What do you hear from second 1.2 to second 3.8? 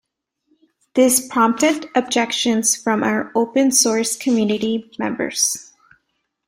prompted objections from open